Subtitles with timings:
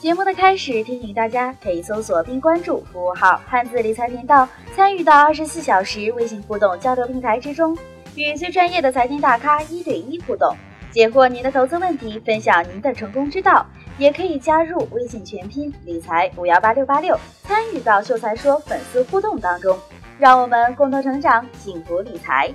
[0.00, 7.76] 节目的开始，提醒大家可以搜索并关注服务号“汉字理财频道”，参与到二十四小时微信互动交流平台之中，
[8.14, 10.56] 与最专业的财经大咖一对一互动，
[10.90, 13.66] 解惑您的投资问题，分享您的成功之道。
[13.98, 19.78] 也可以加入微信全拼理财五幺八六八六，参与到秀才说粉丝互动当中，
[20.18, 22.50] 让我们共同成长，幸福理财。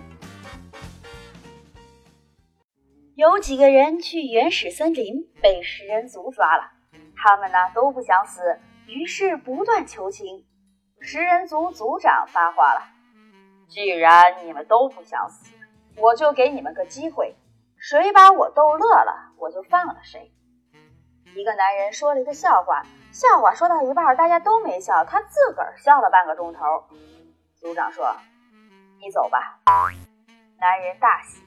[3.14, 6.64] 有几个人去原始森林被食人族抓了，
[7.26, 10.46] 他们呢都不想死，于是不断求情。
[11.02, 12.82] 食人族族长发话了
[13.68, 15.52] ：“既然你们都不想死，
[15.98, 17.36] 我就给你们个机会，
[17.80, 20.32] 谁把我逗乐了，我就放了谁。”
[21.36, 26.60] 一个男人说了一个笑话，笑话说到一半，大家都没笑，他自个儿笑了半个钟头。
[27.60, 28.16] 组长说
[29.02, 29.60] ：“你走吧。”
[30.62, 31.42] 男人大喜：“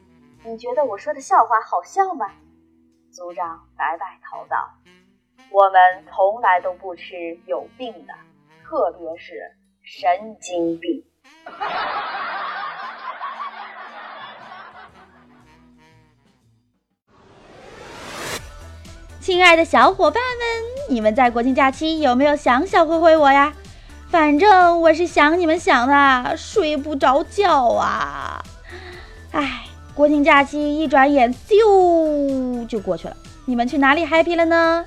[0.45, 2.33] 你觉得我说的笑话好笑吗？”
[3.15, 4.71] 组长摆摆头道
[5.51, 5.81] ：“我们
[6.11, 8.15] 从来都不吃有病的，
[8.65, 11.03] 特别是神经病。
[19.21, 23.53] ”亲爱的小伙伴们，你们在国庆假期有没有想小灰灰我呀？
[24.11, 28.43] 反正我是想你们想的，睡不着觉啊！
[29.33, 34.87] 哎，国庆假期一转眼咻就过去了，你们去哪里 happy 了呢？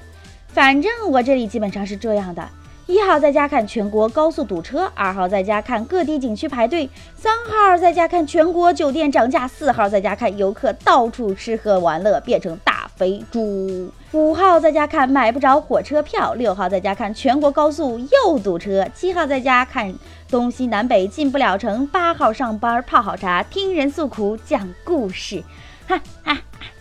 [0.53, 2.47] 反正我这里基本上是这样的：
[2.85, 13.89] 一号在家看全国高速堵车，二号在家看各地景区排队，三号在家看全国酒店涨价，四号在家看游客到处吃喝玩乐变成大肥猪。
[14.11, 19.94] 五号在家看买不着火车票，六号在家看全国高速又堵车，七号在家看
[20.29, 25.41] 东西南北进不了城，八号上班泡好茶听人诉苦讲故事，
[25.88, 26.38] 哈哈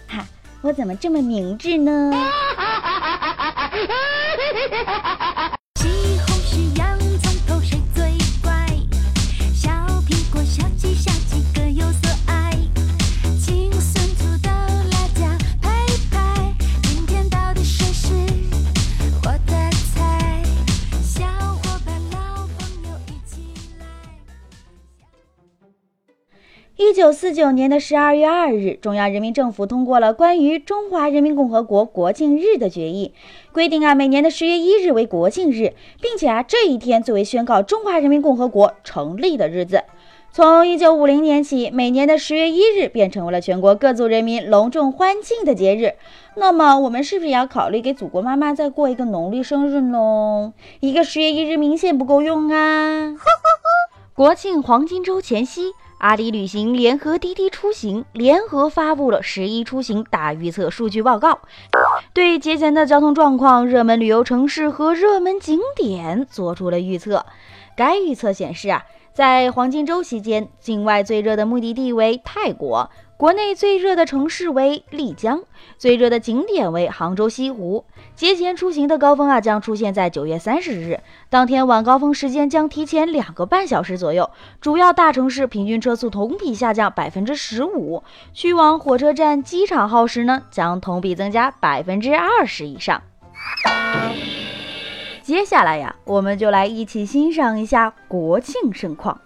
[0.08, 0.26] 哈！
[0.62, 2.12] 我怎么这么明智呢？
[3.80, 5.29] Ha ha ha ha ha!
[27.10, 33.12] 九四九年的十二月二日，中央人民政府通过了关于中华人民共和国国庆日的决议，
[33.50, 39.82] 规定啊，每年的十月一日为国庆日，并且啊，这一天作为宣告中华人民共和国成立的日子。
[40.30, 45.94] 从一九五零年起，每年的十月一日便成为了全国各族人民隆重欢庆的节日。
[46.36, 50.52] 那么，我们是不是也要考虑给祖国妈妈再过一个农历生日呢？
[50.78, 53.16] 一个十月一日明显不够用啊！
[54.14, 55.72] 国庆黄金周前夕。
[56.00, 61.40] 阿里旅行联合滴滴出行联合发布了十一出行大预测数据报告，
[62.14, 67.26] 对节前的交通状况、热门旅游城市和热门景点做出了预测。
[67.76, 72.90] 该预测显示啊，在黄金周期间，境外最热的目的地为泰国。
[73.20, 75.42] 国内最热的城市为丽江，
[75.76, 77.84] 最热的景点为杭州西湖。
[78.16, 84.30] 节前出行的高峰啊，将出现在九月三十日当天，晚高峰时间将提前两个半小时左右。
[84.58, 93.02] 主要大城市平均车速同比下降百分之十五，去往火车站、机场耗时呢，将同比增加百分之二十以上。
[95.22, 99.20] 接下来呀，我们就来一起欣赏一下国庆盛况。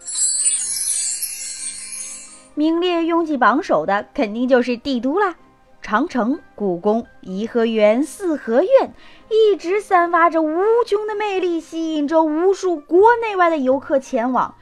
[2.54, 5.34] 名列拥挤榜首的肯定就是帝都啦，
[5.82, 8.94] 长城、故宫、颐和园、四合院，
[9.28, 10.56] 一直散发着无
[10.87, 14.54] 穷的魅力，吸引着无数国内外的游客前往。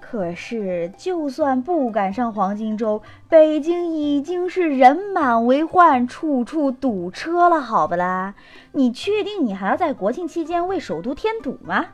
[0.00, 8.34] 可是，就算不赶上黄金周，北京已经是人满为患，处处堵车了，好不啦？
[8.72, 11.86] 你确定你还要在国庆期间为首都添堵吗？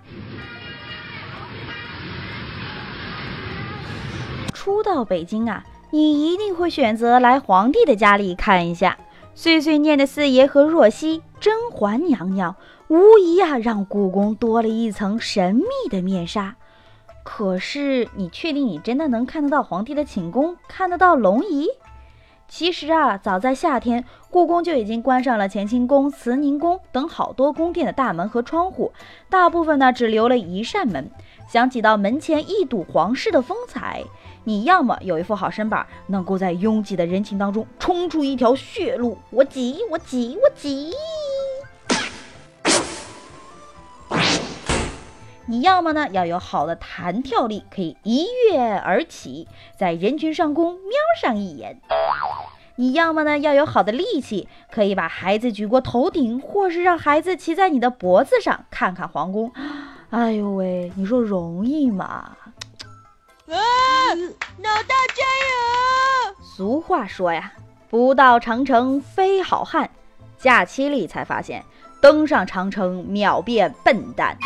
[4.62, 8.98] 初到北京啊，你一定会选择来皇帝的家里看一下。
[9.34, 12.54] 碎碎念的四爷和若曦、甄嬛娘娘，
[12.88, 16.56] 无疑啊让故宫多了一层神秘的面纱。
[17.22, 21.66] 可是，你确定你真的能看得到皇帝的寝宫，看得到龙椅？
[22.46, 28.92] 其实啊，早在夏天，故宫就已经关上了乾清宫、慈宁宫等好多宫殿的大门和窗户，
[29.30, 31.10] 大部分呢只留了一扇门。
[31.48, 34.04] 想挤到门前一睹皇室的风采。
[34.44, 40.92] 你要么有一副好身板，能够在拥挤的人群当中冲出一条血路，我挤，我挤，我挤；
[45.46, 49.46] 你要么呢要有好的弹跳力，可以一跃而起，
[49.76, 51.76] 在人群上空瞄上一眼；
[52.76, 59.52] 你要么呢要有好的力气，可以把孩子举过头顶，或是让孩子骑在你的脖子上看看皇宫。
[60.08, 62.36] 哎呦喂，你说容易吗？
[63.46, 63.54] 啊，
[64.28, 66.36] 老大加油！
[66.42, 67.52] 俗话说呀，
[67.88, 69.88] 不到长城非好汉。
[70.38, 71.64] 假期里才发现，
[72.00, 74.36] 登上长城秒变笨蛋。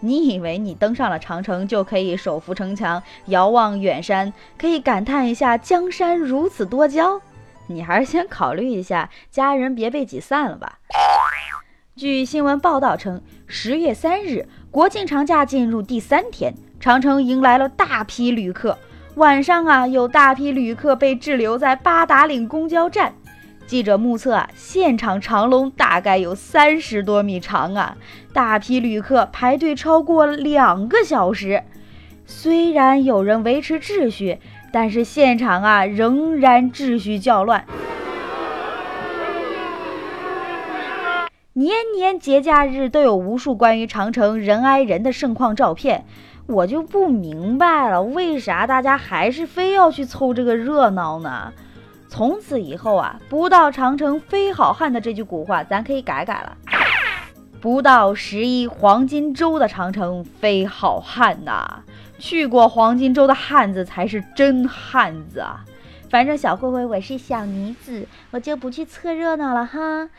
[0.00, 7.20] 你以为你登上了长城就可以手扶城墙，遥望远山，可以感叹一下江山如此多娇？
[7.66, 10.78] 你还是先考虑一下家人别被挤散了吧。
[11.96, 16.52] 据新闻报道称，十月三日国庆长假进入第三天，
[16.84, 18.76] 长城迎来了大批旅客。
[19.14, 23.14] 晚上啊，有大批旅客被滞留在八达岭公交站。
[23.66, 27.96] 记者目测啊，现场长龙大概有三十多米长啊！
[28.34, 31.62] 大批旅客排队超过两个小时。
[32.26, 34.38] 虽然有人维持秩序，
[34.70, 37.64] 但是现场啊仍然秩序较乱。
[41.54, 46.04] 年年节假日都有无数关于长城人挨人的盛况照片，
[46.46, 51.52] 我就不明白了，为啥大家还是非要去凑这个热闹呢？
[52.08, 56.56] 从此以后啊，不到长城非好汉的这句古话，咱可以改改了。
[57.60, 61.82] 不到十一黄金周的长城非好汉呐，
[62.18, 65.64] 去过黄金周的汉子才是真汉子啊！
[66.10, 70.10] 反正小慧慧我是小妮子，我就不去凑热闹了哈。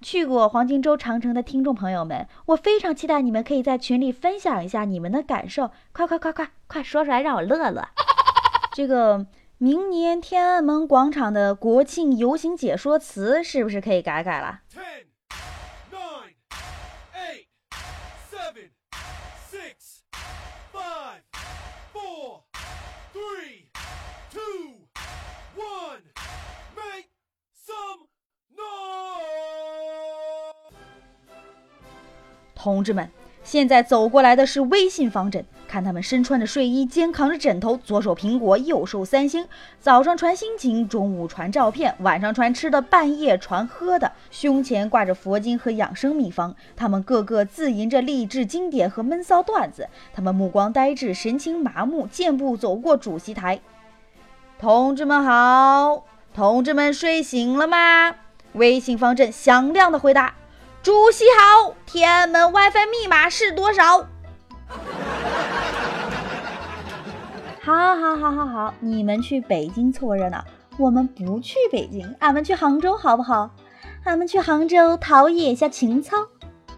[0.00, 7.88] 去过黄金周长城的听众朋友们，我非常期待你们可以在群里分享一下你们的感受，快快快快快说出来让我乐乐。
[8.74, 9.26] 这个。
[9.60, 15.08] 明年天安门广场的国庆游行解说词是不是可以改改了？Three,
[24.30, 24.86] two,
[25.56, 26.02] one,
[26.76, 27.08] make
[27.66, 28.06] some.？
[32.54, 33.08] 同志们，
[33.44, 35.44] 现在走过来的是微信方阵。
[35.68, 39.46] 看他们身穿着睡衣，肩扛着枕头，左手苹果，右手三星。
[39.78, 44.10] 早上传心情，中午传照片，晚上传吃的，半夜传喝的。
[44.30, 49.88] 胸前挂着佛经和养生秘方，他们个个自吟着励志经典和闷骚段子。
[50.12, 53.60] 他们目光呆滞，神情麻木，健步走过主席台。
[54.58, 56.04] 同志们好，
[56.34, 58.14] 同志们睡醒了吗？
[58.54, 60.34] 微信方阵响亮的回答：
[60.82, 64.06] 主席好，天安门 WiFi 密码是多少？
[67.60, 68.74] 好，好，好，好，好！
[68.80, 70.42] 你们去北京凑热闹，
[70.78, 73.50] 我们不去北京，俺们去杭州好不好？
[74.04, 76.16] 俺们去杭州陶冶一下情操。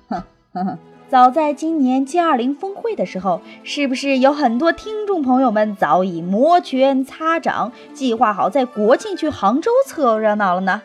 [0.09, 0.23] 哼，
[0.53, 0.79] 哼哼。
[1.09, 10.83] 早在今年 G20 峰会的时候，是不是有很多听众朋友们早已摩拳擦掌，计划好在国庆去杭州凑热闹了呢？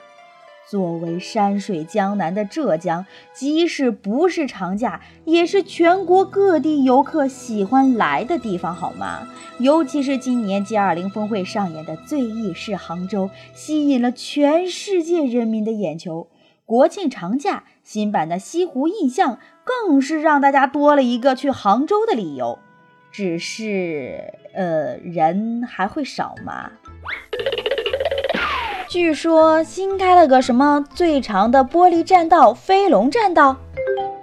[0.67, 9.27] 作为山水江南的浙江，即使不是长假，也是全国各地游客喜欢来的地方，好吗？
[9.59, 16.27] 尤其是今年 G20 峰会上演的最意是杭州，吸引了全世界人民的眼球。
[16.65, 22.57] 国庆长假，新版的西湖印象更是让大家多了一个去杭州的理由。
[23.11, 26.71] 只是，呃，人还会少吗？
[28.95, 33.57] 据说新开了个什么最长的玻璃栈道——飞龙栈道。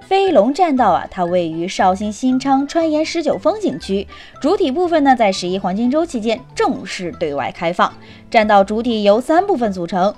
[0.01, 4.09] 飞龙栈道啊，它位于绍兴新昌川沿十九峰景区，
[4.41, 7.93] 主体部分呢在十一黄金周期间正式对外开放。
[8.31, 10.15] 栈道主体由三部分组成：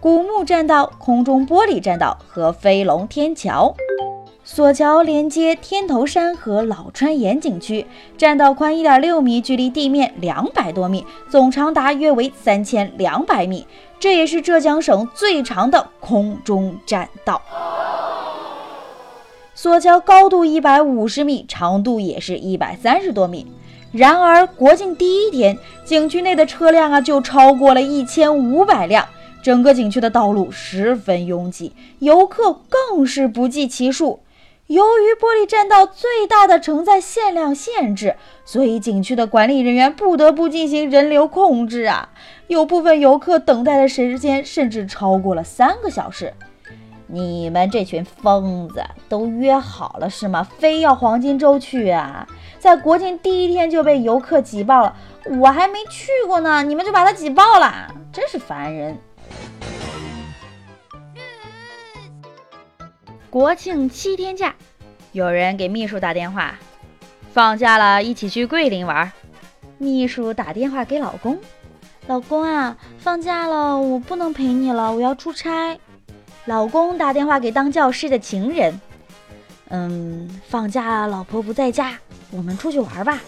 [0.00, 3.74] 古木栈道、空中玻璃栈道和飞龙天桥。
[4.54, 7.86] 索桥连接天头山和老川岩景区，
[8.18, 13.66] 栈道宽一点六米，距离地面两百多米，总长达约为三千两百米，
[13.98, 17.40] 这也是浙江省最长的空中栈道。
[19.54, 23.46] 索桥高度一百五十米，长度也是一百三十多米。
[23.90, 25.56] 然而国庆第一天，
[25.86, 29.08] 景区内的车辆啊就超过了一千五百辆，
[29.42, 34.20] 整个景区的道路十分拥挤，游客更是不计其数。
[34.68, 42.08] 由于玻璃栈道最大的承载限量限制，所以景区的管理人员不得不进行人流控制啊！
[42.46, 46.32] 有部分游客等待的时间甚至超过了三个小时。
[47.08, 50.42] 你们这群疯子都约好了是吗？
[50.58, 52.26] 非要黄金周去啊？
[52.58, 54.96] 在国庆第一天就被游客挤爆了，
[55.40, 58.96] 我还没去过呢，你们就把它挤爆了，真是烦人！
[63.32, 64.54] 国庆七天假，
[65.12, 66.58] 有人给秘书打电话，
[67.32, 69.10] 放假了，一起去桂林玩。
[69.78, 71.38] 秘书打电话给老公，
[72.08, 75.78] 老公啊，放假了，我不能陪你了，我要出差。
[76.44, 78.78] 老公打电话给当教师的情人，
[79.70, 81.98] 嗯，放假了，老婆不在家，
[82.32, 83.18] 我们出去玩吧。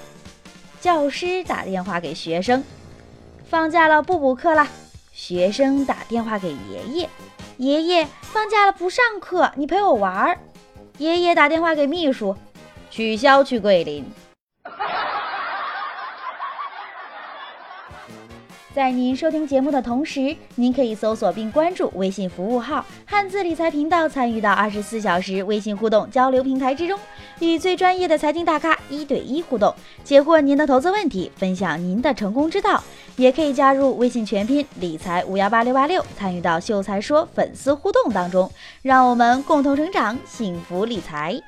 [0.83, 2.63] 教师打电话给学生，
[3.49, 4.69] 放假了不补课了。
[5.15, 7.09] 学生打电话给爷爷，
[7.59, 10.41] 爷爷放假了不上课，你陪我玩儿。
[10.99, 12.37] 爷爷打电话给秘书，
[12.91, 14.05] 取消去桂林。
[18.75, 26.99] 在您收听节目的同时，您可以搜索并关注微信服务号“汉字理财频道”，参与到二十四小时微信互动交流平台之中，
[27.39, 32.83] 与最专业的财经大咖一对一互动，解惑您的投资问题，分享您的成功之道。
[33.15, 38.51] 也可以加入微信全拼理财五幺八六八六，参与到秀才说粉丝互动当中，
[38.83, 41.41] 让我们共同成长，幸福理财。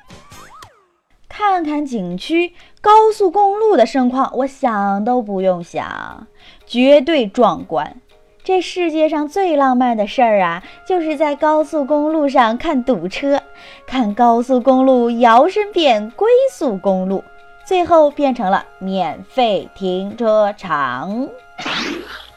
[1.37, 2.51] 看看景区
[2.81, 6.25] 高速公路的盛况，我想都不用想，
[6.65, 7.95] 绝对壮观。
[8.43, 13.39] 这世界上最浪漫的事儿啊，就是在高速公路上看堵车，
[13.85, 17.23] 看高速公路摇身变龟速公路，
[17.63, 21.29] 最后变成了免费停车场。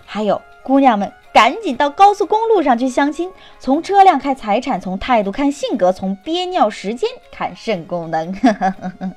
[0.04, 1.10] 还有姑娘们。
[1.32, 8.34] 赶紧到高速公路上去相亲，从车辆看财产，从态度看性格，从憋尿时间看肾功能。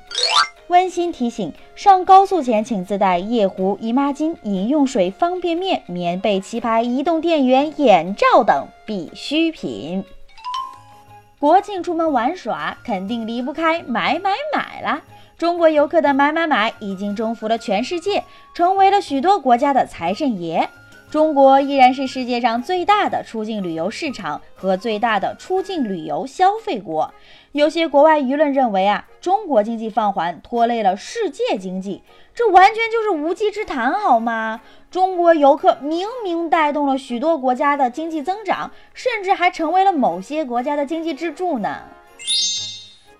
[0.68, 10.04] 温馨提醒：上高速前请自带夜壶、姨妈巾、饮用水、方便面、棉被、棋牌、移动电源、眼罩等必需品。
[11.38, 15.02] 国庆出门玩耍，肯定离不开买买买啦！
[15.36, 20.70] 中国游客的买买买已经征服了全世界，成为了许多国家的财神爷。
[21.14, 27.14] 中国依然是世界上最大的出境旅游市场和最大的出境旅游消费国。
[27.52, 32.02] 有些国外舆论认为啊，中国经济放缓拖累了世界经济，
[32.34, 34.60] 这完全就是无稽之谈，好吗？
[34.90, 41.82] 中国游客明明带动了许多国家的经济增长，甚至还成为了某些国家的经济支柱呢。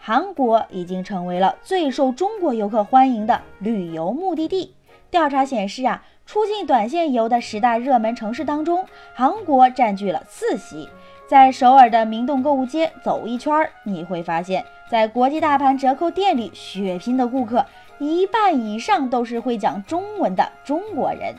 [0.01, 4.75] 韩国已经成为了最受中国游客欢迎的旅游目的地。
[5.13, 6.03] 调查显示啊。
[6.27, 10.89] 出境短线游的十大热门城市当中，韩国占据了四席。
[11.27, 13.53] 在首尔的明洞购物街走一圈，
[13.83, 17.65] 你会发现，在国际大盘折扣店里血拼的顾客，
[17.99, 21.35] 一半以上都是会讲中文的中国人。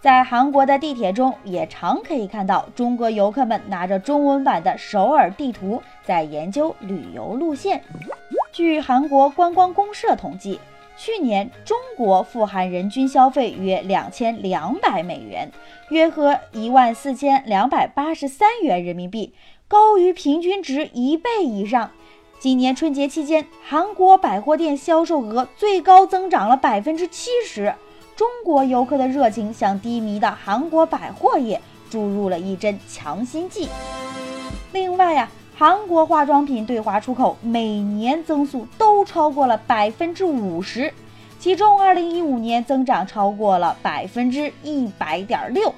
[0.00, 7.82] 在韩国的地铁中，也常可以看到中国游客们拿着中文版的首尔地图，在研究旅游路线。
[8.52, 10.58] 据韩国观光公社统计。
[11.02, 15.50] 去年中国富韩人均消费约两千两百美元，
[15.88, 19.32] 约合一万四千两百八十三元人民币，
[19.66, 21.90] 高于平均值一倍以上。
[22.38, 27.74] 今年春节期间，韩国百货店销售额最高增长了百分之七十。
[28.14, 33.70] 中国游客的热情向低迷的韩国百货业注入了一针强心剂。
[34.70, 35.30] 另外呀。
[35.60, 40.90] 韩国化妆品对华出口每年增速都超过了百分之五十，
[41.38, 45.74] 其中二零一五年增长超过了百分之一百点六。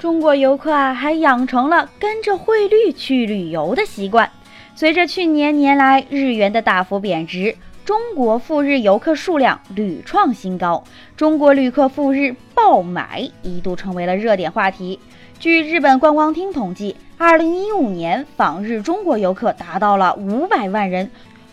[0.00, 4.28] 中国游客啊，还养成了跟着汇率去旅游的习惯。
[4.74, 10.84] 随着去年年来日元的大幅贬值，中国赴日游客数量屡创新高，
[11.16, 15.00] 中国旅客赴日爆买一度成为了热点话题。
[15.40, 16.96] 据日本观光厅统计。
[17.18, 21.08] 二零一五年访日中国游客达到了五百万人，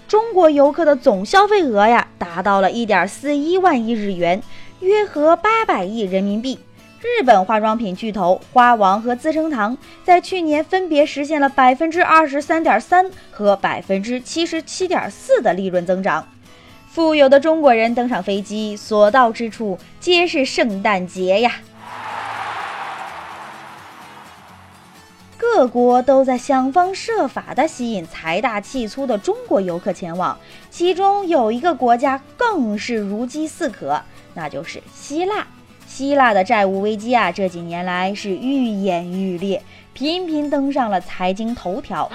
[0.08, 4.42] 中国游客的总消费额呀达到了一点四一万亿日元，
[4.80, 6.58] 约合八百亿人民币。
[7.02, 16.28] 日本化妆品巨头花王和资生堂在去年分别实现了百分之二十三点三和百分之七十七点四的利润增长。
[16.90, 21.54] 富有的中国人登上飞机，所到之处皆是圣诞节呀。
[25.38, 30.38] 各国都在想方设法地吸引财大气粗的中国游客前往，
[30.70, 34.02] 其中有一个国家更是如饥似渴，
[34.34, 35.48] 那就是希腊。
[36.00, 42.10] 希腊的债务危机啊，这几年来是愈演愈烈，频频登上了财经头条。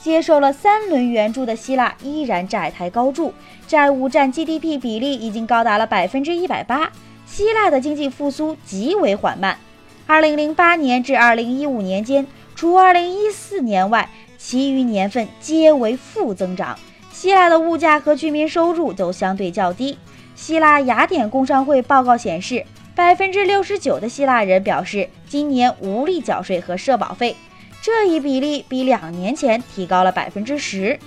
[0.00, 3.34] 接受了三轮援助的希腊依然债台高筑，
[3.68, 6.90] 债务占 GDP 比例已经高达了百分之一百八，
[7.26, 9.58] 希腊的经济复苏极为缓慢。
[10.06, 16.78] 二零零八年至二零一五年间，除二零一四年外，其余年份皆为负增长。
[17.12, 19.98] 希腊的物价和居民收入都相对较低。
[20.40, 27.36] 希腊雅典工商会报告显示，百分之六十九的希腊人表示今年无力缴税和社保费，
[27.82, 30.98] 这一比例比两年前提高了百分之十。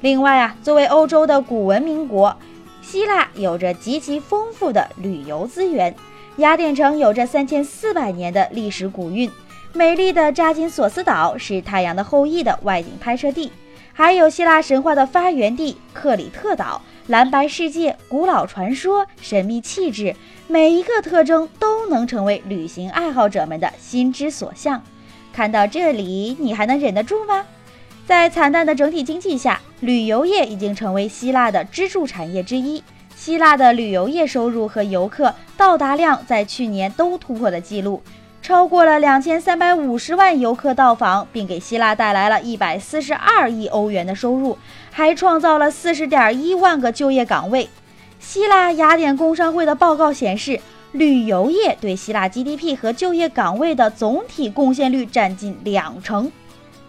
[0.00, 2.36] 另外啊，作为欧洲的古文明国，
[2.82, 5.94] 希腊有着极其丰富的旅游资源。
[6.38, 9.30] 雅典城有着三千四百年的历史古韵，
[9.72, 13.52] 美丽的扎金索斯岛是《太阳的后裔》的外景拍摄地，
[14.00, 16.80] 还有希腊神话的发源地克里特岛。
[17.08, 20.16] 蓝白世界、古老传说、神秘气质，
[20.48, 24.82] 每一个特征都能成为旅行爱好者们的心之所向。
[25.34, 27.44] 看到这里，你还能忍得住吗？
[28.06, 32.82] 在惨淡的整体经济下，旅游业已经成为希腊的支柱产业之一。
[33.14, 38.02] 希腊的旅游业收入和游客到达量在去年都突破了记录。
[38.42, 44.56] 超过了两千三百五十万游客到访，并给希腊带来了一百四十二亿欧元的收入，
[44.90, 47.68] 还创造了四十点一万个就业岗位。
[48.18, 50.58] 希腊雅典工商会的报告显示，
[50.92, 56.32] 旅游业对希腊 GDP 和就业岗位的总体贡献率占近两成。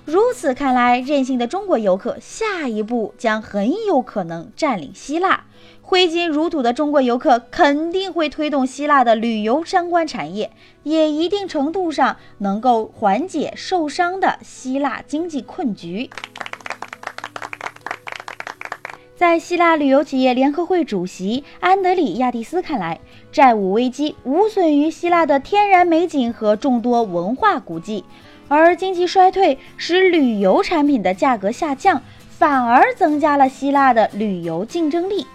[0.05, 5.41] 如此看来，任性的中国游客下一步将很有可能占领希腊。
[5.91, 10.49] 挥金如土的中国游客肯定会推动希腊的旅游相关产业，
[10.83, 16.09] 也一定程度上能够缓解受伤的希腊经济困局。
[19.17, 28.05] 在希腊旅游企业联合会主席安德里亚蒂斯看来，债务危机无损于希腊的天然美景和众多文化古迹，
[28.47, 35.27] 而经济衰退使旅游产品的价格下降，反而增加了希腊的旅游竞争力。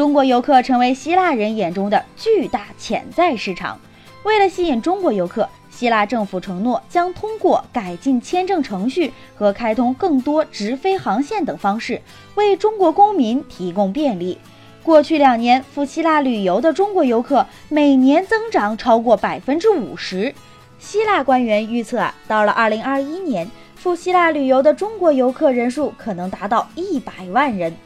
[0.00, 3.78] 中国游客成为希腊人眼中的巨大潜在市场。
[4.22, 12.00] 为了吸引中国游客，希腊政府承诺将通过改进签证程序和开通更多直飞航线等方式，
[12.34, 14.38] 为中国公民提供便利。
[14.82, 20.34] 过去两年赴希腊旅游的中国游客每年增长超过百分之五十。
[20.78, 27.76] 希腊官员预测啊，到了二零二一年，赴希腊旅游的中国游客人数可能达到一百万人。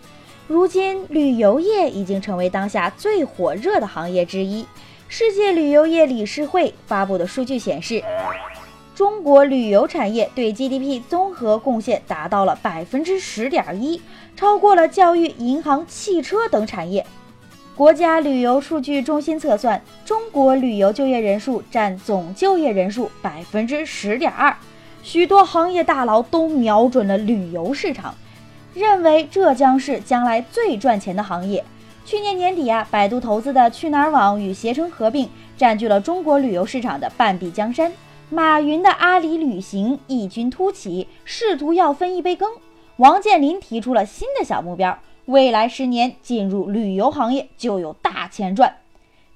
[0.46, 4.66] 如今，旅游业已经成为当下最火热的行业之一。
[5.08, 8.04] 世界旅游业理事会发布的数据显示，
[8.94, 14.02] 中国旅游产业对 GDP 综合贡献达到了百分之十点一，
[14.36, 17.06] 超过了教育、银行、汽车等产业。
[17.74, 24.54] 国家旅游数据中心测算，中国旅游就业人数占总就业人数百分之十点二，
[25.02, 28.14] 许多行业大佬都瞄准了旅游市场。
[28.74, 31.64] 认为这将是将来最赚钱的行业。
[32.04, 37.90] 去年年底啊，百度投资的去哪儿网与携程合并，占据了中国旅游市场的半壁江山。
[38.30, 42.50] 马云的阿里旅行异军突起，试图要分一杯羹。
[42.96, 48.76] 王健林提出了新的小目标，未来十年进入旅游行业就有大钱赚。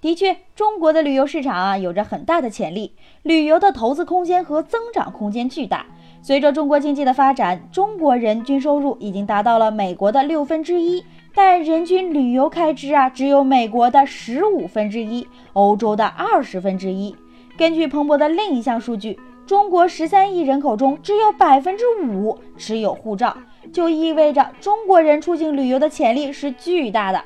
[0.01, 5.87] 的确，中国的旅游市场啊，有着很大的潜力，旅游的投资空间和增长空间巨大。
[6.21, 11.03] 随着中国经济的发展，中国人均收入已经达到了美国的六分之一，
[11.35, 17.15] 但人均旅游开支啊只有美国的十五分之一，欧洲的二十分之一。
[17.57, 23.35] 根据彭博的另一项数据，中国十三亿人口中只有百分之五持有护照，
[23.73, 27.25] 就意味着中国人出境旅游的潜力是巨大的。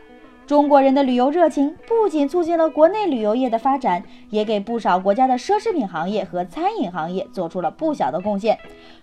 [0.53, 8.59] 中国人的旅游热情不仅促进了国内旅游业的发展，也给不少国家的奢侈品行业和餐饮行业做出了不小的贡献。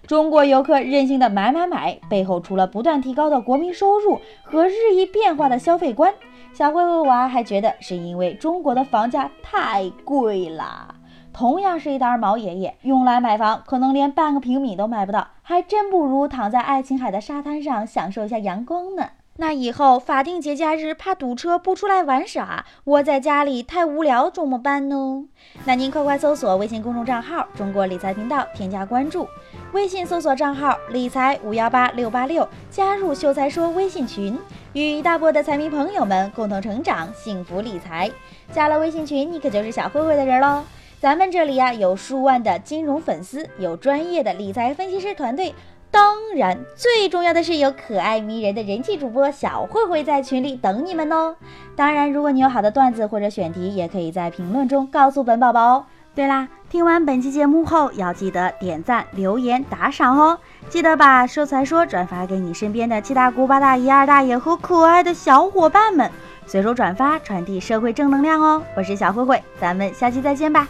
[0.06, 6.14] 中国游客任性的买买买背后，除了不断提高的国民收入和日益变化的消费观，
[6.54, 10.94] 小灰灰娃还觉得是因为中国的房价太贵了。
[11.34, 19.10] 同样是一袋毛爷爷，用来买房可能连半个平米都买不到，还真不如躺在爱琴海的沙滩上享受一下阳光呢。
[19.42, 25.24] 那以后法定节假日怕堵车不出来玩耍，窝在家里太无聊怎么办呢？
[25.64, 29.26] 那您快快搜索微信公众账号“中国理财频道”，添加关注。
[29.72, 34.38] 微信搜索账号“理财五幺八六八六”，加入“秀才说”微信群，
[34.74, 38.12] 与一大波的财迷朋友们共同成长，幸福理财。
[38.52, 40.66] 加了微信群，你可就是小慧慧的人喽。
[41.00, 45.56] 咱们这里呀，有数万的金融粉丝，有专业的理财分析师团队。
[45.92, 51.36] 当然，最重要的是有可爱迷人的人气主播小慧慧在群里等你们哦。
[51.76, 55.86] 当然，如果你有好的段子或者选题，也可以在评论中告诉本宝宝哦。
[56.14, 60.38] 对啦，听完本期节目后，要记得点赞、留言、打赏哦。
[60.68, 66.12] 记得把“说财说”转发给你身边的七大姑八大姨二大爷和可爱的小伙伴们，
[66.46, 68.62] 随手转发，传递社会正能量哦。
[68.76, 70.68] 我是小慧慧，咱们下期再见吧。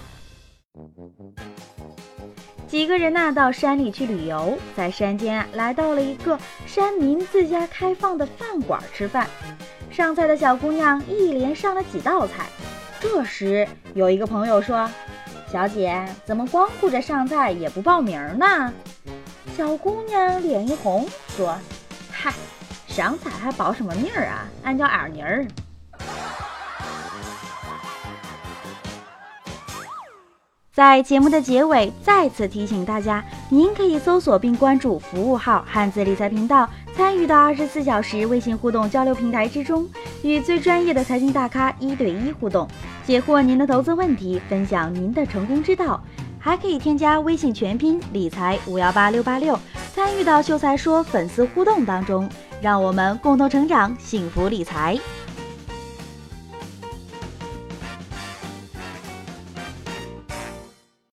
[2.70, 9.28] 几个人呢到山里去旅游，在山间来到了一个山民自家开放的饭馆吃饭。
[9.90, 12.46] 上菜的小姑娘一连上了几道菜。
[13.00, 14.88] 这时有一个朋友说
[15.52, 18.72] ：“小姐，怎么光顾着上菜也不报名呢？”
[19.58, 21.58] 小姑娘脸一红说
[22.12, 22.32] ：“嗨，
[22.88, 24.46] 上菜还报什么名啊？
[24.62, 25.44] 俺叫二妮儿。”
[30.80, 39.86] 在节目的结尾，再次提醒大家，您可以搜索并关注服务号“汉字理财频道”，参与到二十四小时微信互动交流平台之中，
[40.22, 42.66] 与最专业的财经大咖一对一互动，
[43.06, 46.02] 解惑您的投资问题，分享您的成功之道。
[46.40, 49.60] 还可以添加微信全拼理财五幺八六八六，
[49.94, 52.30] 参与到秀才说粉丝互动当中，
[52.62, 54.98] 让我们共同成长，幸福理财。